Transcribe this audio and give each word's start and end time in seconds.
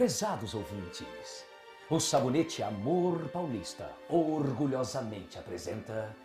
Prezados 0.00 0.54
ouvintes, 0.54 1.44
o 1.90 2.00
sabonete 2.00 2.62
Amor 2.62 3.28
Paulista 3.28 3.92
orgulhosamente 4.08 5.38
apresenta 5.38 6.16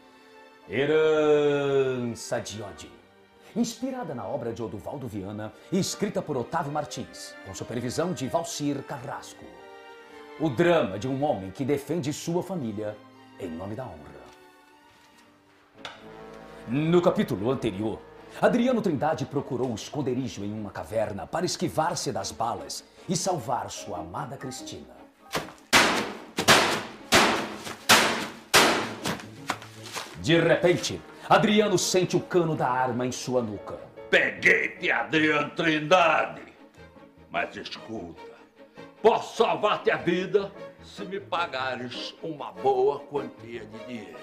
Herança 0.70 2.40
de 2.40 2.62
Ódio. 2.62 2.90
Inspirada 3.54 4.16
na 4.16 4.26
obra 4.26 4.54
de 4.54 4.64
Oduvaldo 4.64 5.10
Viana 5.10 5.52
e 5.74 5.78
escrita 5.78 6.22
por 6.22 6.38
Otávio 6.38 6.72
Martins, 6.72 7.36
com 7.46 7.54
supervisão 7.54 8.14
de 8.14 8.30
Valcir 8.30 8.82
Carrasco. 8.84 9.44
O 10.40 10.50
drama 10.50 10.98
de 10.98 11.10
um 11.10 11.22
homem 11.22 11.52
que 11.52 11.66
defende 11.66 12.14
sua 12.14 12.42
família 12.42 12.96
em 13.38 13.50
nome 13.50 13.76
da 13.76 13.84
honra. 13.84 14.24
No 16.70 17.02
capítulo 17.02 17.52
anterior, 17.52 18.00
Adriano 18.42 18.82
Trindade 18.82 19.26
procurou 19.26 19.76
esconderijo 19.76 20.46
em 20.46 20.54
uma 20.54 20.72
caverna 20.72 21.28
para 21.28 21.46
esquivar-se 21.46 22.14
das 22.14 22.32
balas 22.32 22.86
e 23.08 23.16
salvar 23.16 23.70
sua 23.70 24.00
amada 24.00 24.38
Cristina. 24.38 24.96
De 30.18 30.40
repente, 30.40 31.00
Adriano 31.30 31.78
sente 31.78 32.16
o 32.16 32.20
cano 32.20 32.56
da 32.56 32.68
arma 32.68 33.06
em 33.06 33.12
sua 33.12 33.42
nuca. 33.44 33.80
Peguei-te, 34.10 34.90
Adriano 34.90 35.52
Trindade. 35.52 36.42
Mas 37.30 37.56
escuta, 37.56 38.34
posso 39.02 39.38
salvar-te 39.38 39.92
a 39.92 39.98
vida 39.98 40.52
se 40.84 41.06
me 41.06 41.20
pagares 41.20 42.16
uma 42.24 42.52
boa 42.52 43.00
quantia 43.02 43.66
de 43.66 43.86
dinheiro. 43.86 44.18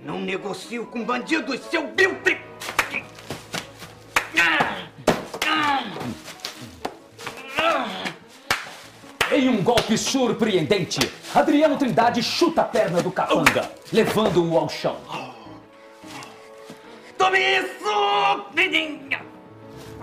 Não 0.00 0.18
negocio 0.20 0.86
com 0.86 1.04
bandidos, 1.04 1.60
seu 1.66 1.86
biltre! 1.88 2.39
Em 9.40 9.48
um 9.48 9.62
golpe 9.62 9.96
surpreendente, 9.96 11.00
Adriano 11.34 11.78
Trindade 11.78 12.22
chuta 12.22 12.60
a 12.60 12.64
perna 12.64 13.02
do 13.02 13.10
capanga, 13.10 13.70
levando-o 13.90 14.58
ao 14.58 14.68
chão. 14.68 14.98
Tome 17.16 17.38
isso, 17.38 18.44
menina! 18.54 19.22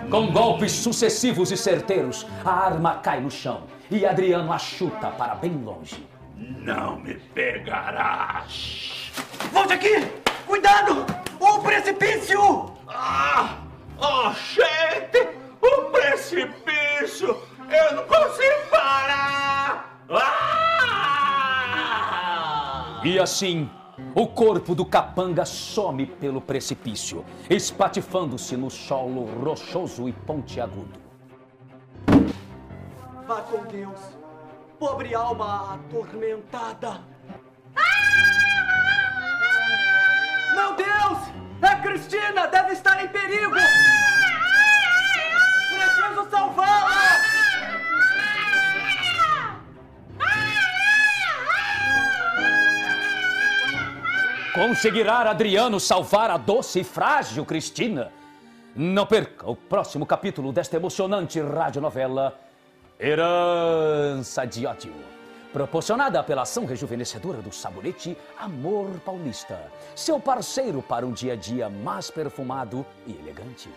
Com 0.09 0.31
golpes 0.31 0.71
sucessivos 0.71 1.52
e 1.52 1.57
certeiros, 1.57 2.25
a 2.44 2.49
arma 2.49 2.95
cai 2.95 3.21
no 3.21 3.29
chão 3.29 3.61
e 3.91 4.07
Adriano 4.07 4.52
a 4.52 4.57
chuta 4.57 5.11
para 5.11 5.35
bem 5.35 5.51
longe. 5.63 6.03
Não 6.35 6.99
me 6.99 7.13
pegarás. 7.13 9.11
Volte 9.53 9.73
aqui! 9.73 10.07
Cuidado! 10.47 11.05
O 11.39 11.59
precipício! 11.59 12.72
Ah! 12.88 13.56
E 23.08 23.17
assim, 23.17 23.69
o 24.13 24.27
corpo 24.27 24.75
do 24.75 24.86
capanga 24.86 25.45
some 25.45 26.05
pelo 26.05 26.41
precipício, 26.41 27.23
espatifando-se 27.50 28.58
no 28.58 28.69
solo 28.69 29.23
rochoso 29.41 30.09
e 30.09 30.11
pontiagudo. 30.11 31.00
Vá 33.25 33.41
com 33.44 33.63
Deus, 33.72 33.97
pobre 34.78 35.16
alma 35.16 35.75
atormentada. 35.75 37.00
Conseguirá 54.57 55.19
Adriano 55.19 55.79
salvar 55.79 56.31
a 56.31 56.35
doce 56.35 56.79
e 56.79 56.84
frágil 56.84 57.45
Cristina? 57.45 58.12
Não 58.75 59.06
perca 59.06 59.47
o 59.47 59.56
próximo 59.56 60.03
capítulo 60.03 60.51
desta 60.51 60.78
emocionante 60.78 61.40
radionovela 61.40 62.40
Herança 63.00 64.45
de 64.45 64.66
Ódio. 64.66 64.95
Proporcionada 65.53 66.23
pela 66.23 66.41
ação 66.41 66.66
rejuvenescedora 66.66 67.40
do 67.40 67.53
sabonete 67.53 68.18
Amor 68.35 68.90
Paulista. 69.06 69.72
Seu 69.95 70.19
parceiro 70.19 70.81
para 70.81 71.06
um 71.06 71.12
dia 71.12 71.34
a 71.34 71.35
dia 71.35 71.69
mais 71.69 72.09
perfumado 72.09 72.84
e 73.06 73.12
elegante. 73.12 73.69